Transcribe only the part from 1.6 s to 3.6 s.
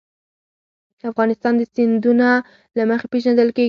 سیندونه له مخې پېژندل کېږي.